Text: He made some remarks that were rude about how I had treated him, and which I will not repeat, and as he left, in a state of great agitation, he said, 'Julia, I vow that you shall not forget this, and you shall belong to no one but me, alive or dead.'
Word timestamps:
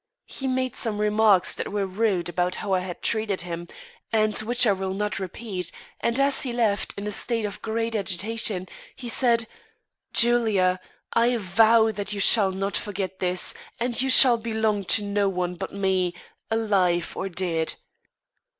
He 0.25 0.47
made 0.47 0.75
some 0.75 0.97
remarks 0.97 1.53
that 1.53 1.71
were 1.71 1.85
rude 1.85 2.27
about 2.27 2.55
how 2.55 2.73
I 2.73 2.79
had 2.79 3.03
treated 3.03 3.41
him, 3.41 3.67
and 4.11 4.35
which 4.39 4.65
I 4.65 4.71
will 4.71 4.95
not 4.95 5.19
repeat, 5.19 5.71
and 5.99 6.19
as 6.19 6.41
he 6.41 6.51
left, 6.51 6.95
in 6.97 7.05
a 7.05 7.11
state 7.11 7.45
of 7.45 7.61
great 7.61 7.95
agitation, 7.95 8.67
he 8.95 9.07
said, 9.07 9.45
'Julia, 10.11 10.79
I 11.13 11.37
vow 11.37 11.91
that 11.91 12.13
you 12.13 12.19
shall 12.19 12.49
not 12.51 12.75
forget 12.75 13.19
this, 13.19 13.53
and 13.79 14.01
you 14.01 14.09
shall 14.09 14.37
belong 14.39 14.85
to 14.85 15.03
no 15.03 15.29
one 15.29 15.53
but 15.53 15.71
me, 15.71 16.15
alive 16.49 17.13
or 17.15 17.29
dead.' 17.29 17.75